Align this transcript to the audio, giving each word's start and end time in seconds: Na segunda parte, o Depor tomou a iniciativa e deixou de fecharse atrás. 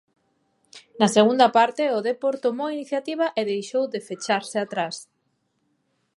Na 0.99 1.07
segunda 1.17 1.47
parte, 1.57 1.83
o 1.97 1.99
Depor 2.07 2.35
tomou 2.45 2.67
a 2.69 2.75
iniciativa 2.77 3.25
e 3.39 3.41
deixou 3.51 3.83
de 3.93 3.99
fecharse 4.07 4.57
atrás. 4.65 4.95